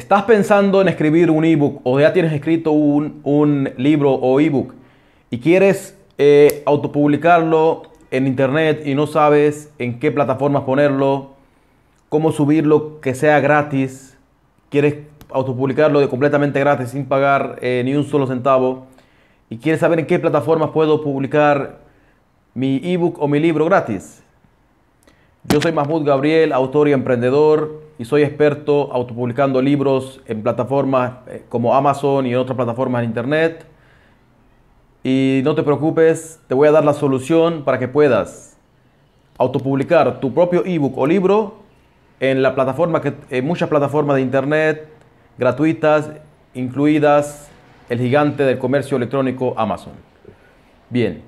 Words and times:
¿Estás 0.00 0.22
pensando 0.22 0.80
en 0.80 0.88
escribir 0.88 1.30
un 1.30 1.44
ebook 1.44 1.82
o 1.84 2.00
ya 2.00 2.14
tienes 2.14 2.32
escrito 2.32 2.72
un, 2.72 3.70
libro 3.76 4.14
o 4.14 4.40
ebook 4.40 4.72
y 5.28 5.40
quieres 5.40 5.94
eh, 6.16 6.62
autopublicarlo 6.64 7.82
en 8.10 8.26
internet 8.26 8.80
y 8.86 8.94
no 8.94 9.06
sabes 9.06 9.70
en 9.78 9.98
qué 10.00 10.10
plataformas 10.10 10.62
ponerlo, 10.62 11.32
cómo 12.08 12.32
subirlo 12.32 12.98
que 13.02 13.14
sea 13.14 13.40
gratis, 13.40 14.16
quieres 14.70 14.94
autopublicarlo 15.28 16.00
de 16.00 16.08
completamente 16.08 16.58
gratis 16.60 16.88
sin 16.88 17.04
pagar 17.04 17.58
eh, 17.60 17.82
ni 17.84 17.94
un 17.94 18.04
solo 18.04 18.26
centavo 18.26 18.86
y 19.50 19.58
quieres 19.58 19.80
saber 19.80 19.98
en 19.98 20.06
qué 20.06 20.18
plataformas 20.18 20.70
puedo 20.70 21.02
publicar 21.02 21.80
mi 22.54 22.80
ebook 22.82 23.20
o 23.20 23.28
mi 23.28 23.38
libro 23.38 23.66
gratis? 23.66 24.22
Yo 25.48 25.58
soy 25.58 25.72
Mahmoud 25.72 26.04
Gabriel, 26.04 26.52
autor 26.52 26.88
y 26.88 26.92
emprendedor, 26.92 27.80
y 27.98 28.04
soy 28.04 28.22
experto 28.24 28.92
autopublicando 28.92 29.62
libros 29.62 30.20
en 30.26 30.42
plataformas 30.42 31.12
eh, 31.28 31.44
como 31.48 31.74
Amazon 31.74 32.26
y 32.26 32.32
en 32.32 32.36
otras 32.36 32.56
plataformas 32.56 33.02
en 33.02 33.08
Internet. 33.08 33.64
Y 35.02 35.40
no 35.42 35.54
te 35.54 35.62
preocupes, 35.62 36.40
te 36.46 36.54
voy 36.54 36.68
a 36.68 36.72
dar 36.72 36.84
la 36.84 36.92
solución 36.92 37.64
para 37.64 37.78
que 37.78 37.88
puedas 37.88 38.58
autopublicar 39.38 40.20
tu 40.20 40.34
propio 40.34 40.62
ebook 40.66 40.98
o 40.98 41.06
libro 41.06 41.54
en 42.20 42.42
la 42.42 42.54
plataforma 42.54 43.00
que 43.00 43.14
en 43.30 43.46
muchas 43.46 43.70
plataformas 43.70 44.16
de 44.16 44.22
internet 44.22 44.88
gratuitas, 45.38 46.10
incluidas 46.52 47.50
el 47.88 47.98
gigante 47.98 48.42
del 48.42 48.58
comercio 48.58 48.98
electrónico 48.98 49.54
Amazon. 49.56 49.94
Bien, 50.90 51.22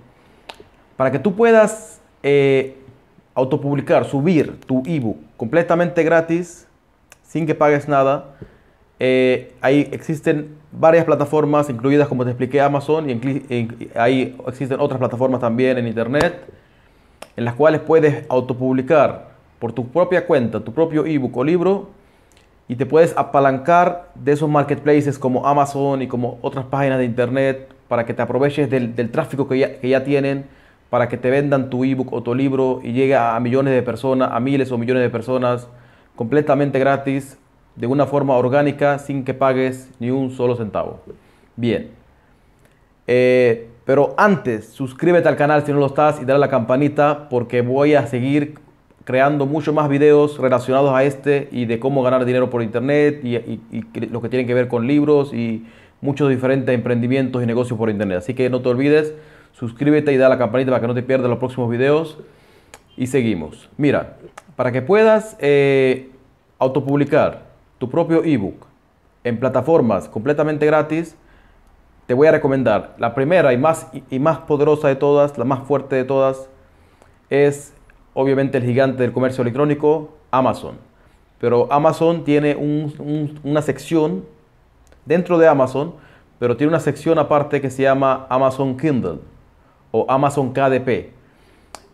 para 0.99 1.11
que 1.11 1.19
tú 1.19 1.35
puedas 1.35 2.03
eh, 2.23 2.77
autopublicar, 3.35 4.05
subir 4.05 4.61
tu 4.67 4.83
ebook 4.87 5.17
completamente 5.37 6.03
gratis, 6.03 6.67
sin 7.23 7.47
que 7.47 7.55
pagues 7.55 7.89
nada. 7.89 8.35
Eh, 8.99 9.53
ahí 9.61 9.89
existen 9.93 10.57
varias 10.71 11.05
plataformas, 11.05 11.69
incluidas 11.69 12.09
como 12.09 12.25
te 12.25 12.31
expliqué 12.31 12.61
Amazon, 12.61 13.11
y 13.11 13.91
ahí 13.95 14.37
existen 14.47 14.81
otras 14.81 14.99
plataformas 14.99 15.41
también 15.41 15.79
en 15.79 15.87
Internet, 15.87 16.35
en 17.37 17.45
las 17.45 17.55
cuales 17.55 17.81
puedes 17.81 18.25
autopublicar 18.29 19.33
por 19.59 19.73
tu 19.73 19.89
propia 19.89 20.27
cuenta, 20.27 20.61
tu 20.61 20.73
propio 20.73 21.05
ebook 21.07 21.37
o 21.37 21.45
libro, 21.45 21.91
y 22.69 22.77
te 22.77 22.87
puedes 22.87 23.17
apalancar 23.17 24.11
de 24.15 24.33
esos 24.33 24.49
marketplaces 24.49 25.19
como 25.19 25.47
Amazon 25.47 26.03
y 26.03 26.07
como 26.07 26.39
otras 26.43 26.65
páginas 26.67 26.99
de 26.99 27.05
Internet 27.05 27.73
para 27.89 28.07
que 28.07 28.15
te 28.15 28.23
aproveches 28.23 28.71
del, 28.71 29.11
tráfico 29.11 29.49
que 29.49 29.59
ya, 29.59 29.81
que 29.81 29.89
ya 29.89 30.05
tienen 30.05 30.47
para 30.93 31.09
que 31.09 31.17
te 31.17 31.31
vendan 31.31 31.71
tu 31.71 31.85
ebook 31.85 32.13
o 32.13 32.23
tu 32.23 32.35
libro 32.35 32.81
y 32.85 32.93
llegue 32.93 33.17
a 33.17 33.41
millones 33.41 33.73
de 33.73 33.83
personas, 33.83 34.29
a 34.31 34.39
miles 34.41 34.71
o 34.73 34.77
millones 34.77 35.03
de 35.03 35.09
personas 35.09 35.67
completamente 36.17 36.79
gratis, 36.79 37.39
de 37.77 37.87
una 37.87 38.05
forma 38.05 38.37
orgánica, 38.37 38.99
sin 38.99 39.25
que 39.25 39.33
pagues 39.33 39.89
ni 40.01 40.11
un 40.11 40.33
solo 40.33 40.55
centavo. 40.55 41.01
Bien. 41.57 41.89
Eh, 43.07 43.71
pero 43.87 44.13
antes, 44.19 44.69
suscríbete 44.69 45.31
al 45.31 45.37
canal 45.37 45.65
si 45.65 45.73
no 45.73 45.79
lo 45.79 45.87
estás 45.87 46.21
y 46.21 46.27
dale 46.27 46.35
a 46.35 46.41
la 46.41 46.51
campanita 46.51 47.31
porque 47.31 47.63
voy 47.63 47.95
a 47.95 48.07
seguir 48.07 48.59
creando 49.05 49.47
muchos 49.47 49.75
más 49.75 49.89
videos 49.89 50.37
relacionados 50.37 50.93
a 50.93 51.05
este 51.05 51.49
y 51.53 51.65
de 51.65 51.79
cómo 51.79 52.03
ganar 52.03 52.27
dinero 52.27 52.51
por 52.51 52.63
internet 52.63 53.21
y, 53.25 53.37
y 53.37 53.85
lo 54.11 54.21
que 54.21 54.29
tienen 54.29 54.47
que 54.47 54.53
ver 54.53 54.69
con 54.69 54.87
libros 54.87 55.33
y 55.33 55.65
muchos 56.03 56.29
diferentes 56.29 56.75
emprendimientos 56.75 57.43
y 57.43 57.47
negocios 57.47 57.79
por 57.79 57.89
internet. 57.89 58.19
Así 58.19 58.35
que 58.35 58.51
no 58.51 58.61
te 58.61 58.69
olvides 58.69 59.15
suscríbete 59.53 60.13
y 60.13 60.17
da 60.17 60.29
la 60.29 60.39
campanita 60.39 60.71
para 60.71 60.81
que 60.81 60.87
no 60.89 60.95
te 60.95 61.03
pierdas 61.03 61.29
los 61.29 61.39
próximos 61.39 61.71
videos. 61.71 62.19
Y 62.97 63.07
seguimos. 63.07 63.71
Mira, 63.77 64.19
para 64.57 64.71
que 64.71 64.83
puedas 64.83 65.37
eh, 65.41 66.11
autopublicar 66.59 67.45
tu 67.79 67.89
propio 67.89 68.23
ebook 68.23 68.67
en 69.25 69.39
plataformas 69.39 70.09
completamente 70.09 70.67
gratis, 70.67 71.17
te 72.07 72.15
voy 72.15 72.27
a 72.27 72.33
recomendar 72.33 72.95
la 72.99 73.15
primera 73.15 73.53
y 73.53 73.59
más, 73.59 73.89
y 74.11 74.19
más 74.19 74.39
poderosa 74.39 74.89
de 74.89 74.97
todas, 74.97 75.39
la 75.39 75.45
más 75.45 75.67
fuerte 75.67 75.97
de 75.97 76.05
todas, 76.05 76.49
es 77.31 77.73
obviamente 78.13 78.59
el 78.59 78.65
gigante 78.65 79.03
del 79.03 79.13
comercio 79.13 79.43
electrónico, 79.43 80.11
Amazon. 80.31 80.77
Pero 81.39 81.73
Amazon 81.73 82.25
tiene 82.25 82.55
una 82.55 83.63
sección 83.63 84.25
dentro 85.07 85.39
de 85.39 85.49
Amazon, 85.49 85.95
pero 86.39 86.57
tiene 86.57 86.69
una 86.69 86.81
sección 86.81 87.19
aparte 87.19 87.61
que 87.61 87.71
se 87.71 87.83
llama 87.83 88.27
Amazon 88.29 88.77
Kindle 88.77 89.32
o 89.93 90.07
Amazon 90.09 90.53
KDP. 90.53 91.13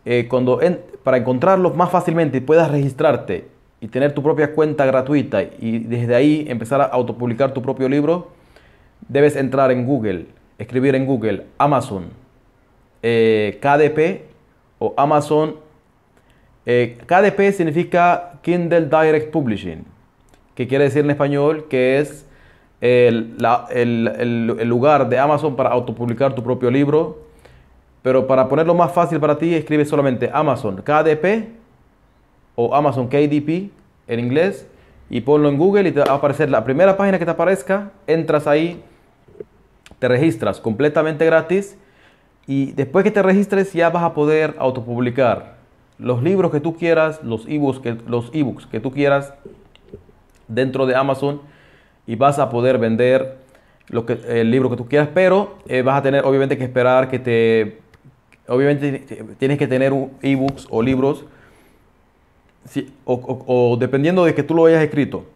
Eh, 0.06 0.26
cuando 0.26 0.58
para 1.02 1.18
encontrarlos 1.18 1.76
más 1.76 1.90
fácilmente 1.90 2.38
y 2.38 2.40
puedas 2.40 2.70
registrarte 2.70 3.46
y 3.80 3.88
tener 3.88 4.14
tu 4.14 4.22
propia 4.22 4.54
cuenta 4.54 4.86
gratuita 4.86 5.42
y 5.42 5.80
desde 5.80 6.14
ahí 6.14 6.46
empezar 6.48 6.80
a 6.80 6.84
autopublicar 6.84 7.52
tu 7.52 7.60
propio 7.60 7.88
libro, 7.88 8.28
debes 9.06 9.36
entrar 9.36 9.70
en 9.70 9.84
Google, 9.84 10.26
escribir 10.56 10.94
en 10.94 11.04
Google 11.04 11.44
Amazon 11.58 12.06
eh, 13.02 13.58
KDP 13.60 14.22
o 14.78 14.94
Amazon. 14.96 15.56
Eh, 16.64 16.98
KDP 17.06 17.52
significa 17.52 18.38
Kindle 18.42 18.86
Direct 18.86 19.30
Publishing, 19.30 19.84
que 20.54 20.66
quiere 20.66 20.84
decir 20.84 21.04
en 21.04 21.10
español 21.10 21.66
que 21.68 21.98
es 21.98 22.26
el, 22.80 23.36
el 23.70 24.68
lugar 24.68 25.08
de 25.08 25.18
Amazon 25.18 25.56
para 25.56 25.70
autopublicar 25.70 26.34
tu 26.34 26.42
propio 26.42 26.70
libro 26.70 27.27
pero 28.08 28.26
para 28.26 28.48
ponerlo 28.48 28.74
más 28.74 28.90
fácil 28.90 29.20
para 29.20 29.36
ti, 29.36 29.54
escribe 29.54 29.84
solamente 29.84 30.30
Amazon 30.32 30.76
KDP 30.76 31.46
o 32.54 32.74
Amazon 32.74 33.06
KDP 33.06 33.70
en 34.06 34.18
inglés 34.18 34.66
y 35.10 35.20
ponlo 35.20 35.50
en 35.50 35.58
Google 35.58 35.90
y 35.90 35.92
te 35.92 36.00
va 36.00 36.12
a 36.12 36.14
aparecer 36.14 36.48
la 36.48 36.64
primera 36.64 36.96
página 36.96 37.18
que 37.18 37.26
te 37.26 37.32
aparezca. 37.32 37.90
Entras 38.06 38.46
ahí, 38.46 38.82
te 39.98 40.08
registras 40.08 40.58
completamente 40.58 41.26
gratis 41.26 41.76
y 42.46 42.72
después 42.72 43.04
que 43.04 43.10
te 43.10 43.22
registres 43.22 43.74
ya 43.74 43.90
vas 43.90 44.04
a 44.04 44.14
poder 44.14 44.54
autopublicar 44.58 45.56
los 45.98 46.22
libros 46.22 46.50
que 46.50 46.60
tú 46.60 46.78
quieras, 46.78 47.22
los 47.22 47.46
ebooks 47.46 47.78
que, 47.80 47.98
los 48.06 48.30
ebooks 48.32 48.64
que 48.64 48.80
tú 48.80 48.90
quieras 48.90 49.34
dentro 50.46 50.86
de 50.86 50.94
Amazon 50.94 51.42
y 52.06 52.14
vas 52.14 52.38
a 52.38 52.48
poder 52.48 52.78
vender 52.78 53.36
lo 53.88 54.06
que, 54.06 54.18
el 54.28 54.50
libro 54.50 54.70
que 54.70 54.76
tú 54.76 54.88
quieras, 54.88 55.10
pero 55.12 55.58
eh, 55.68 55.82
vas 55.82 55.98
a 55.98 56.02
tener 56.02 56.24
obviamente 56.24 56.56
que 56.56 56.64
esperar 56.64 57.10
que 57.10 57.18
te 57.18 57.87
obviamente 58.48 59.04
tienes 59.38 59.58
que 59.58 59.66
tener 59.66 59.92
ebooks 60.22 60.66
o 60.70 60.82
libros, 60.82 61.24
o, 63.04 63.76
dependiendo 63.78 64.24
de 64.24 64.34
que 64.34 64.42
tú 64.42 64.54
lo 64.54 64.66
hayas 64.66 64.82
escrito, 64.82 65.26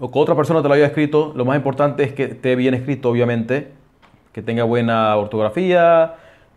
o 0.00 0.10
que 0.10 0.18
otra 0.18 0.34
persona 0.34 0.62
te 0.62 0.68
lo 0.68 0.74
haya 0.74 0.86
escrito, 0.86 1.32
lo 1.36 1.44
más 1.44 1.56
importante 1.56 2.02
es 2.02 2.12
que 2.12 2.24
esté 2.24 2.56
bien 2.56 2.74
escrito, 2.74 3.10
obviamente, 3.10 3.68
que 4.32 4.42
tenga 4.42 4.64
buena 4.64 5.16
ortografía, 5.16 6.14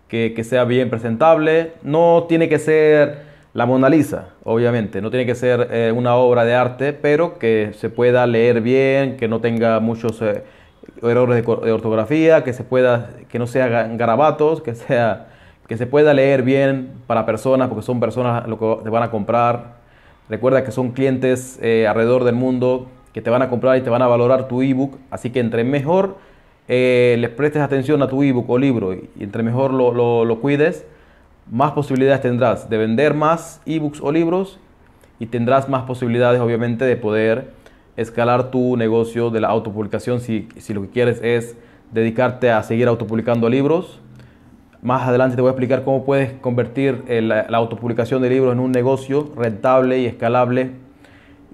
que, 0.08 0.44
sea 0.44 0.64
bien 0.64 0.90
presentable. 0.90 1.74
No 1.84 2.26
tiene 2.30 2.48
que 2.48 2.58
ser 2.58 3.24
la 3.54 3.66
Mona 3.66 3.90
Lisa, 3.90 4.30
obviamente, 4.44 5.02
no 5.02 5.10
tiene 5.10 5.26
que 5.26 5.36
ser 5.36 5.68
eh, 5.72 5.92
una 5.94 6.16
obra 6.16 6.46
de 6.46 6.56
arte, 6.56 6.94
pero 6.94 7.38
que 7.38 7.72
se 7.74 7.90
pueda 7.90 8.26
leer 8.26 8.62
bien, 8.62 9.18
que 9.18 9.28
no 9.28 9.42
tenga 9.42 9.80
muchos... 9.80 10.22
Eh, 10.22 10.44
errores 11.02 11.46
de, 11.46 11.72
ortografía, 11.72 12.44
que 12.44 12.54
se 12.54 12.64
pueda, 12.64 13.10
que 13.30 13.40
no 13.40 13.48
sea 13.48 13.68
garabatos, 13.88 14.62
que 14.62 14.76
sea, 14.76 15.28
que 15.68 15.78
se 15.78 15.88
pueda 15.88 16.14
leer 16.14 16.44
bien 16.44 16.92
para 17.08 17.26
personas, 17.26 17.68
porque 17.68 17.84
son 17.84 18.00
personas 18.00 18.48
lo 18.48 18.60
que 18.60 18.84
te 18.84 18.90
van 18.90 19.04
a 19.04 19.12
comprar. 19.12 19.76
Recuerda 20.30 20.64
que 20.64 20.72
son 20.72 20.92
clientes 20.92 21.60
eh, 21.62 21.88
alrededor 21.88 22.24
del 22.24 22.36
mundo 22.36 22.88
que 23.14 23.22
te 23.22 23.30
van 23.30 23.42
a 23.42 23.50
comprar 23.50 23.78
y 23.78 23.82
te 23.82 23.90
van 23.90 24.02
a 24.02 24.08
valorar 24.08 24.48
tu 24.48 24.62
ebook, 24.62 24.98
así 25.10 25.30
que 25.30 25.40
entre 25.40 25.64
mejor 25.64 26.18
eh, 26.68 27.16
les 27.20 27.30
prestes 27.30 27.62
atención 27.62 28.02
a 28.02 28.10
tu 28.10 28.24
ebook 28.24 28.50
o 28.50 28.58
libro 28.58 28.94
y, 28.94 29.10
entre 29.20 29.44
mejor 29.44 29.74
lo, 29.74 29.94
lo, 29.94 30.26
lo 30.26 30.42
cuides, 30.42 30.86
más 31.50 31.72
posibilidades 31.74 32.22
tendrás 32.22 32.70
de 32.70 32.78
vender 32.78 33.14
más 33.14 33.62
ebooks 33.66 34.02
o 34.02 34.12
libros 34.12 34.60
y 35.20 35.28
tendrás 35.28 35.70
más 35.70 35.84
posibilidades 35.84 36.42
obviamente 36.42 36.86
de 36.86 36.96
poder 36.96 37.52
escalar 37.98 38.52
tu 38.52 38.78
negocio 38.78 39.30
de 39.30 39.42
la 39.42 39.48
autopublicación 39.48 40.20
si, 40.20 40.48
si 40.58 40.74
lo 40.74 40.82
que 40.82 40.90
quieres 40.90 41.20
es 41.24 41.58
dedicarte 41.92 42.52
a 42.52 42.62
seguir 42.64 42.88
autopublicando 42.88 43.50
libros. 43.50 44.00
Más 44.82 45.08
adelante 45.08 45.36
te 45.36 45.42
voy 45.42 45.50
a 45.50 45.52
explicar 45.52 45.84
cómo 45.84 46.04
puedes 46.06 46.34
convertir 46.34 47.04
la, 47.08 47.48
la 47.50 47.58
autopublicación 47.58 48.22
de 48.22 48.30
libros 48.30 48.54
en 48.54 48.60
un 48.60 48.72
negocio 48.72 49.32
rentable 49.36 50.00
y 50.00 50.06
escalable 50.06 50.72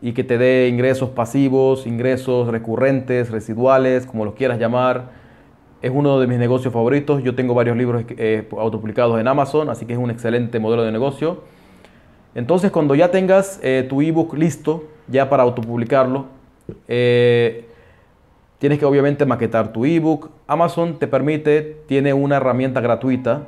y 0.02 0.14
que 0.14 0.24
te 0.24 0.38
dé 0.38 0.68
ingresos 0.68 1.10
pasivos, 1.10 1.86
ingresos 1.86 2.48
recurrentes, 2.48 3.30
residuales, 3.30 4.06
como 4.06 4.26
los 4.26 4.34
quieras 4.34 4.60
llamar. 4.60 5.12
Es 5.82 5.92
uno 5.94 6.20
de 6.20 6.28
mis 6.28 6.40
negocios 6.40 6.74
favoritos. 6.74 7.24
Yo 7.24 7.36
tengo 7.36 7.54
varios 7.54 7.78
libros 7.78 8.04
eh, 8.18 8.48
autopublicados 8.58 9.20
en 9.20 9.28
Amazon, 9.28 9.70
así 9.70 9.86
que 9.86 9.94
es 9.94 10.00
un 10.00 10.10
excelente 10.10 10.60
modelo 10.60 10.84
de 10.84 10.92
negocio. 10.92 11.44
Entonces, 12.34 12.72
cuando 12.72 12.96
ya 12.96 13.12
tengas 13.12 13.60
eh, 13.62 13.86
tu 13.88 14.02
ebook 14.02 14.34
listo, 14.34 14.86
ya 15.12 15.30
para 15.30 15.44
autopublicarlo, 15.44 16.26
eh, 16.88 17.66
tienes 18.58 18.80
que 18.80 18.86
obviamente 18.86 19.26
maquetar 19.26 19.72
tu 19.74 19.86
ebook. 19.86 20.30
Amazon 20.48 20.98
te 20.98 21.08
permite, 21.08 21.78
tiene 21.88 22.14
una 22.14 22.38
herramienta 22.38 22.82
gratuita. 22.82 23.44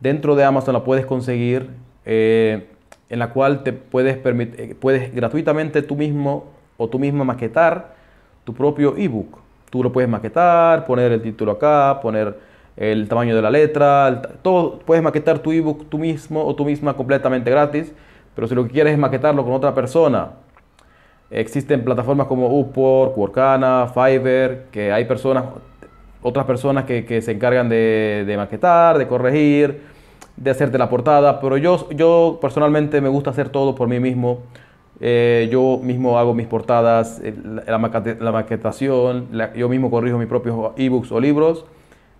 Dentro 0.00 0.36
de 0.36 0.44
Amazon 0.44 0.74
la 0.74 0.84
puedes 0.84 1.06
conseguir, 1.06 1.70
eh, 2.04 2.68
en 3.08 3.18
la 3.18 3.30
cual 3.30 3.62
te 3.62 3.72
puedes, 3.72 4.16
permitir, 4.16 4.76
puedes 4.76 5.14
gratuitamente 5.14 5.82
tú 5.82 5.96
mismo 5.96 6.44
o 6.76 6.88
tú 6.88 6.98
misma 6.98 7.24
maquetar 7.24 7.94
tu 8.44 8.54
propio 8.54 8.96
ebook. 8.96 9.38
Tú 9.70 9.82
lo 9.82 9.92
puedes 9.92 10.08
maquetar, 10.08 10.84
poner 10.84 11.12
el 11.12 11.22
título 11.22 11.52
acá, 11.52 11.98
poner 12.00 12.38
el 12.76 13.08
tamaño 13.08 13.34
de 13.34 13.42
la 13.42 13.50
letra, 13.50 14.22
todo. 14.42 14.78
Puedes 14.80 15.02
maquetar 15.02 15.38
tu 15.38 15.50
ebook 15.50 15.88
tú 15.88 15.98
mismo 15.98 16.44
o 16.44 16.54
tú 16.54 16.64
misma 16.64 16.94
completamente 16.94 17.50
gratis. 17.50 17.92
Pero 18.34 18.46
si 18.46 18.54
lo 18.54 18.64
que 18.64 18.70
quieres 18.70 18.92
es 18.92 18.98
maquetarlo 18.98 19.42
con 19.44 19.54
otra 19.54 19.74
persona, 19.74 20.32
existen 21.30 21.84
plataformas 21.84 22.26
como 22.26 22.48
Upwork, 22.48 23.16
Workana, 23.16 23.90
Fiverr, 23.92 24.66
que 24.70 24.92
hay 24.92 25.04
personas, 25.04 25.44
otras 26.22 26.46
personas 26.46 26.84
que, 26.84 27.20
se 27.22 27.32
encargan 27.32 27.68
de, 27.68 28.34
maquetar, 28.36 28.98
de 28.98 29.06
corregir, 29.06 29.82
de 30.36 30.50
hacerte 30.50 30.78
la 30.78 30.88
portada. 30.88 31.40
Pero 31.40 31.56
yo, 31.56 31.88
yo 31.90 32.38
personalmente 32.40 33.00
me 33.00 33.08
gusta 33.08 33.30
hacer 33.30 33.48
todo 33.48 33.74
por 33.74 33.88
mí 33.88 34.00
mismo. 34.00 34.40
Eh, 35.00 35.48
yo 35.52 35.78
mismo 35.82 36.18
hago 36.18 36.32
mis 36.32 36.46
portadas, 36.46 37.20
eh, 37.22 37.34
la, 37.66 38.32
maquetación, 38.32 39.28
yo 39.54 39.68
mismo 39.68 39.90
corrijo 39.90 40.16
mis 40.16 40.26
propios 40.26 40.72
ebooks 40.76 41.12
o 41.12 41.20
libros, 41.20 41.66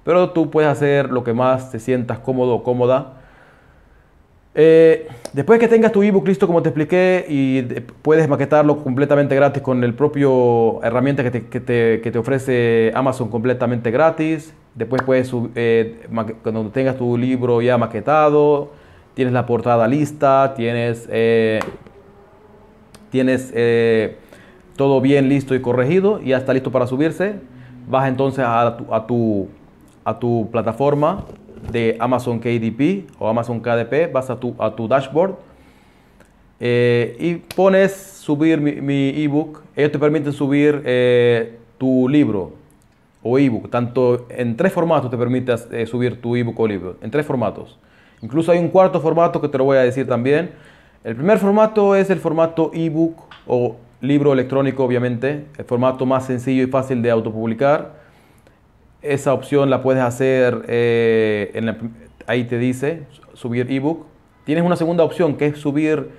pero 0.05 0.31
tú 0.31 0.51
puedes 0.51 0.71
hacer 0.71 1.11
lo 1.11 1.25
que 1.25 1.33
más 1.33 1.71
te 1.71 1.79
sientas 1.79 2.19
cómodo 2.19 2.55
o 2.55 2.63
cómoda. 2.63 3.16
Eh, 4.59 5.07
después 5.35 5.61
que 5.61 5.69
tengas 5.69 5.93
tu 5.93 6.03
ebook 6.03 6.27
listo, 6.27 6.47
como 6.47 6.63
te 6.63 6.71
expliqué, 6.71 7.27
y 7.29 7.61
puedes 8.01 8.27
maquetarlo 8.27 8.83
completamente 8.83 9.35
gratis 9.37 9.63
con 9.63 9.85
el 9.85 9.93
propio 9.93 10.83
herramienta 10.83 11.31
que 11.31 11.61
te, 11.61 12.19
ofrece 12.19 12.91
Amazon 12.95 13.29
completamente 13.29 13.91
gratis. 13.91 14.55
Después 14.75 15.03
puedes, 15.03 15.31
cuando 16.43 16.71
tengas 16.71 16.97
tu 16.97 17.19
libro 17.19 17.61
ya 17.61 17.77
maquetado, 17.77 18.71
tienes 19.13 19.35
la 19.35 19.45
portada 19.45 19.87
lista, 19.87 20.55
tienes 20.57 21.07
tienes 23.11 23.53
eh, 23.55 24.17
todo 24.77 25.01
bien 25.01 25.29
listo 25.29 25.55
y 25.55 25.61
corregido 25.61 26.21
y 26.21 26.31
ya 26.31 26.39
está 26.39 26.53
listo 26.53 26.71
para 26.73 26.87
subirse, 26.87 27.37
vas 27.89 28.09
entonces 28.09 28.45
a 28.47 28.77
a 30.05 30.19
tu 30.21 30.49
plataforma 30.51 31.25
de 31.77 31.97
Amazon 32.01 32.39
KDP 32.39 33.07
o 33.19 33.29
Amazon 33.29 33.61
KDP, 33.61 34.13
vas 34.13 34.31
a 34.31 34.37
tu, 34.41 34.55
a 34.59 34.75
tu 34.75 34.89
dashboard 34.89 35.35
eh, 36.59 37.17
y 37.19 37.35
pones 37.55 37.93
subir 37.93 38.61
mi, 38.61 39.11
ebook. 39.23 39.63
Ellos 39.77 39.93
te 39.93 39.99
permiten 39.99 40.33
subir 40.33 40.83
eh, 40.85 41.59
tu 41.79 42.09
libro 42.09 42.53
o 43.23 43.39
ebook, 43.39 43.71
tanto 43.71 44.27
en 44.31 44.57
tres 44.57 44.73
formatos 44.73 45.11
te 45.11 45.17
permite 45.17 45.87
subir 45.87 46.21
tu 46.21 46.37
ebook 46.37 46.59
o 46.59 46.67
libro, 46.67 46.97
en 47.03 47.11
tres 47.11 47.27
formatos. 47.27 47.79
Incluso 48.23 48.53
hay 48.53 48.59
un 48.59 48.69
cuarto 48.69 49.01
formato 49.01 49.41
que 49.41 49.49
te 49.49 49.59
lo 49.59 49.65
voy 49.65 49.77
a 49.77 49.83
decir 49.83 50.07
también 50.07 50.51
el 51.07 51.15
primer 51.15 51.39
formato 51.39 51.95
es 51.95 52.11
el 52.11 52.19
formato 52.19 52.73
ebook 52.75 53.17
o 53.47 53.77
libro 54.01 54.33
electrónico, 54.33 54.83
obviamente, 54.83 55.45
el 55.57 55.65
formato 55.65 56.05
más 56.05 56.27
sencillo 56.27 56.65
y 56.65 56.67
fácil 56.67 57.01
de 57.01 57.13
autopublicar. 57.13 57.93
Esa 59.07 59.33
opción 59.33 59.71
la 59.71 59.83
puedes 59.83 60.03
hacer, 60.03 60.65
eh, 60.67 61.75
ahí 62.27 62.45
te 62.45 62.59
dice, 62.59 63.05
subir 63.35 63.71
ebook. 63.71 64.05
Tienes 64.45 64.65
una 64.65 64.75
segunda 64.75 65.05
opción 65.05 65.37
que 65.37 65.47
es 65.47 65.59
subir 65.59 66.11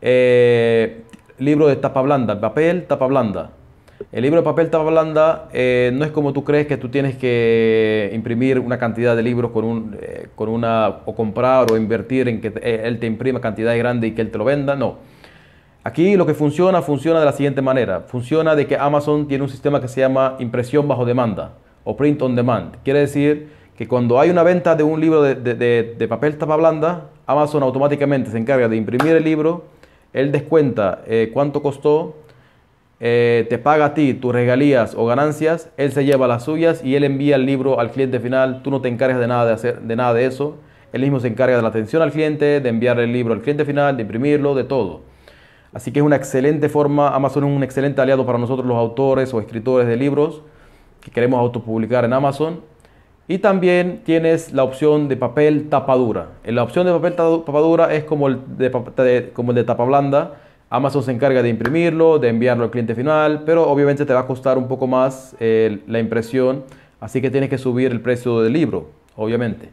eh, 0.00 1.02
libro 1.38 1.68
de 1.68 1.76
tapa 1.76 2.00
blanda, 2.00 2.40
papel, 2.40 2.84
tapa 2.86 3.06
blanda. 3.06 3.50
El 4.10 4.22
libro 4.22 4.40
de 4.40 4.44
papel 4.44 4.70
tapa 4.70 4.84
blanda 4.84 5.48
eh, 5.52 5.90
no 5.92 6.06
es 6.06 6.10
como 6.12 6.32
tú 6.32 6.42
crees 6.42 6.66
que 6.66 6.78
tú 6.78 6.88
tienes 6.88 7.16
que 7.16 8.10
imprimir 8.14 8.58
una 8.58 8.78
cantidad 8.78 9.14
de 9.14 9.22
libros 9.22 9.50
con, 9.50 9.64
un, 9.64 9.98
con 10.34 10.48
una, 10.48 11.00
o 11.04 11.14
comprar 11.14 11.70
o 11.70 11.76
invertir 11.76 12.26
en 12.28 12.40
que 12.40 12.54
él 12.62 12.98
te 12.98 13.06
imprima 13.06 13.42
cantidades 13.42 13.78
grandes 13.78 14.12
y 14.12 14.14
que 14.14 14.22
él 14.22 14.30
te 14.30 14.38
lo 14.38 14.44
venda. 14.44 14.76
No. 14.76 14.96
Aquí 15.84 16.16
lo 16.16 16.24
que 16.24 16.32
funciona, 16.32 16.80
funciona 16.80 17.20
de 17.20 17.26
la 17.26 17.32
siguiente 17.32 17.60
manera. 17.60 18.00
Funciona 18.00 18.54
de 18.54 18.66
que 18.66 18.76
Amazon 18.76 19.28
tiene 19.28 19.44
un 19.44 19.50
sistema 19.50 19.78
que 19.80 19.88
se 19.88 20.00
llama 20.00 20.36
impresión 20.38 20.88
bajo 20.88 21.04
demanda 21.04 21.52
o 21.84 21.96
print 21.96 22.20
on 22.22 22.36
demand. 22.36 22.76
Quiere 22.84 23.00
decir 23.00 23.48
que 23.76 23.88
cuando 23.88 24.20
hay 24.20 24.30
una 24.30 24.42
venta 24.42 24.74
de 24.74 24.82
un 24.82 25.00
libro 25.00 25.22
de, 25.22 25.34
de, 25.34 26.08
papel 26.08 26.36
tapa 26.36 26.56
blanda, 26.56 27.08
Amazon 27.26 27.62
automáticamente 27.62 28.30
se 28.30 28.38
encarga 28.38 28.68
de 28.68 28.76
imprimir 28.76 29.16
el 29.16 29.24
libro, 29.24 29.64
él 30.12 30.32
descuenta 30.32 31.02
cuánto 31.32 31.62
costó, 31.62 32.16
eh, 33.02 33.46
te 33.48 33.56
paga 33.56 33.86
a 33.86 33.94
ti 33.94 34.12
tus 34.12 34.30
regalías 34.34 34.94
o 34.94 35.06
ganancias, 35.06 35.70
él 35.78 35.90
se 35.90 36.04
lleva 36.04 36.28
las 36.28 36.44
suyas 36.44 36.84
y 36.84 36.96
él 36.96 37.04
envía 37.04 37.36
el 37.36 37.46
libro 37.46 37.80
al 37.80 37.90
cliente 37.90 38.20
final. 38.20 38.62
Tú 38.62 38.70
no 38.70 38.82
te 38.82 38.88
encargas 38.88 39.18
de 39.18 39.26
nada 39.26 39.46
de, 39.46 39.52
hacer, 39.54 39.80
de 39.80 39.96
nada 39.96 40.12
de 40.12 40.26
eso. 40.26 40.58
Él 40.92 41.00
mismo 41.00 41.18
se 41.18 41.28
encarga 41.28 41.56
de 41.56 41.62
la 41.62 41.68
atención 41.68 42.02
al 42.02 42.12
cliente, 42.12 42.60
de 42.60 42.68
enviar 42.68 43.00
el 43.00 43.12
libro 43.12 43.32
al 43.32 43.40
cliente 43.40 43.64
final, 43.64 43.96
de 43.96 44.02
imprimirlo, 44.02 44.54
de 44.54 44.64
todo. 44.64 45.00
Así 45.72 45.92
que 45.92 46.00
es 46.00 46.04
una 46.04 46.16
excelente 46.16 46.68
forma, 46.68 47.14
Amazon 47.14 47.44
es 47.44 47.56
un 47.56 47.62
excelente 47.62 48.02
aliado 48.02 48.26
para 48.26 48.38
nosotros 48.38 48.66
los 48.66 48.76
autores 48.76 49.32
o 49.32 49.40
escritores 49.40 49.88
de 49.88 49.96
libros 49.96 50.42
que 51.00 51.10
queremos 51.10 51.38
autopublicar 51.40 52.04
en 52.04 52.12
Amazon. 52.12 52.60
Y 53.28 53.38
también 53.38 54.02
tienes 54.04 54.52
la 54.52 54.64
opción 54.64 55.08
de 55.08 55.16
papel 55.16 55.68
tapadura. 55.68 56.30
La 56.44 56.62
opción 56.62 56.86
de 56.86 56.92
papel 56.92 57.14
tapadura 57.14 57.94
es 57.94 58.04
como 58.04 58.26
el 58.26 58.40
de, 58.56 59.64
tapa 59.64 59.84
blanda 59.84 60.34
Amazon 60.72 61.02
se 61.02 61.10
encarga 61.10 61.42
de 61.42 61.48
imprimirlo, 61.48 62.20
de 62.20 62.28
enviarlo 62.28 62.62
al 62.62 62.70
cliente 62.70 62.94
final, 62.94 63.42
pero 63.44 63.68
obviamente 63.68 64.06
te 64.06 64.14
va 64.14 64.20
a 64.20 64.26
costar 64.26 64.56
un 64.56 64.68
poco 64.68 64.86
más 64.86 65.34
eh, 65.40 65.80
la 65.88 65.98
impresión, 65.98 66.62
así 67.00 67.20
que 67.20 67.28
tienes 67.28 67.50
que 67.50 67.58
subir 67.58 67.90
el 67.90 68.00
precio 68.00 68.40
del 68.40 68.52
libro, 68.52 68.90
obviamente. 69.16 69.70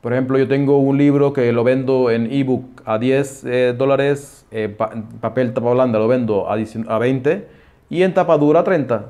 Por 0.00 0.12
ejemplo, 0.12 0.36
yo 0.38 0.48
tengo 0.48 0.78
un 0.78 0.98
libro 0.98 1.32
que 1.32 1.52
lo 1.52 1.62
vendo 1.62 2.10
en 2.10 2.32
ebook 2.32 2.82
a 2.84 2.98
10 2.98 3.44
eh, 3.44 3.74
dólares, 3.78 4.44
eh, 4.50 4.76
papel 5.20 5.54
tapa 5.54 5.70
blanda 5.70 6.00
lo 6.00 6.08
vendo 6.08 6.50
a, 6.50 6.54
a 6.54 6.98
20 6.98 7.46
y 7.88 8.02
en 8.02 8.12
tapa 8.12 8.36
dura 8.36 8.60
a 8.60 8.64
30. 8.64 9.06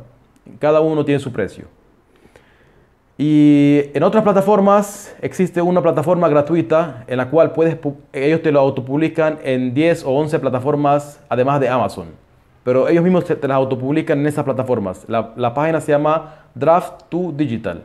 Cada 0.58 0.80
uno 0.80 1.04
tiene 1.04 1.20
su 1.20 1.32
precio. 1.32 1.66
Y 3.18 3.82
en 3.94 4.02
otras 4.02 4.24
plataformas 4.24 5.14
existe 5.20 5.60
una 5.62 5.82
plataforma 5.82 6.28
gratuita 6.28 7.04
en 7.06 7.18
la 7.18 7.28
cual 7.30 7.52
puedes, 7.52 7.76
ellos 8.12 8.42
te 8.42 8.50
lo 8.50 8.60
autopublican 8.60 9.38
en 9.44 9.74
10 9.74 10.04
o 10.04 10.10
11 10.10 10.38
plataformas 10.40 11.20
además 11.28 11.60
de 11.60 11.68
Amazon. 11.68 12.08
Pero 12.64 12.88
ellos 12.88 13.04
mismos 13.04 13.24
te, 13.24 13.36
las 13.36 13.56
autopublican 13.56 14.20
en 14.20 14.26
esas 14.26 14.44
plataformas. 14.44 15.04
La, 15.08 15.32
la 15.36 15.52
página 15.52 15.80
se 15.80 15.92
llama 15.92 16.46
Draft 16.54 17.02
2 17.10 17.36
Digital. 17.36 17.82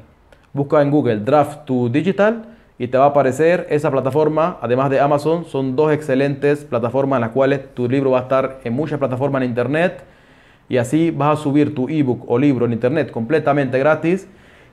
Busca 0.53 0.81
en 0.81 0.91
Google 0.91 1.17
Draft 1.17 1.67
2 1.67 1.91
Digital 1.91 2.45
y 2.79 2.87
te 2.87 2.97
va 2.97 3.05
a 3.05 3.09
aparecer 3.09 3.65
esa 3.69 3.89
plataforma, 3.91 4.57
además 4.61 4.89
de 4.89 4.99
Amazon. 4.99 5.45
Son 5.45 5.75
dos 5.75 5.91
excelentes 5.91 6.63
plataformas 6.63 7.17
en 7.17 7.21
las 7.21 7.31
cuales 7.31 7.73
tu 7.73 7.89
libro 7.89 8.11
va 8.11 8.19
a 8.19 8.21
estar 8.23 8.59
en 8.63 8.73
muchas 8.73 8.99
plataformas 8.99 9.41
en 9.41 9.49
Internet. 9.49 10.03
Y 10.69 10.77
así 10.77 11.11
vas 11.11 11.39
a 11.39 11.41
subir 11.41 11.73
tu 11.73 11.87
ebook 11.89 12.29
o 12.29 12.37
libro 12.37 12.65
en 12.65 12.73
Internet 12.73 13.11
completamente 13.11 13.79
gratis 13.79 14.27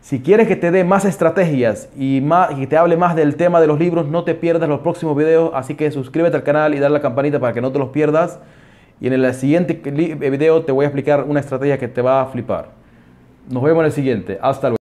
si 0.04 0.21
quieres 0.21 0.47
que 0.47 0.54
te 0.54 0.71
dé 0.71 0.85
más 0.85 1.07
estrategias 1.07 1.88
y, 1.97 2.23
y 2.59 2.66
te 2.66 2.76
hable 2.76 2.99
más 2.99 3.16
del 3.16 3.37
tema 3.37 3.59
de 3.59 3.66
los 3.66 3.78
libros, 3.78 4.07
no 4.07 4.23
te 4.23 4.35
pierdas 4.35 4.68
los 4.68 4.80
próximos 4.80 5.16
videos. 5.16 5.50
Así 5.54 5.76
que 5.76 5.90
suscríbete 5.90 6.37
al 6.37 6.42
canal 6.42 6.75
y 6.75 6.78
dale 6.78 6.92
la 6.92 7.00
campanita 7.00 7.40
para 7.40 7.54
que 7.54 7.62
no 7.62 7.73
te 7.73 7.78
los 7.78 7.88
pierdas. 7.88 8.38
Y 9.00 9.07
en 9.07 9.14
el 9.14 9.33
siguiente 9.33 9.73
video 9.73 10.62
te 10.62 10.73
voy 10.73 10.85
a 10.85 10.88
explicar 10.88 11.25
una 11.26 11.40
estrategia 11.40 11.78
que 11.78 11.88
te 11.88 12.02
va 12.02 12.21
a 12.21 12.26
flipar. 12.26 12.68
Nos 13.49 13.62
vemos 13.62 13.80
en 13.80 13.87
el 13.87 13.92
siguiente. 13.92 14.38
Hasta 14.42 14.68
luego. 14.68 14.73